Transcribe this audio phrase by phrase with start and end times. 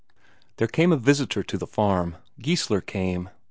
[0.57, 3.29] There came a visitor to the farm Geissler came.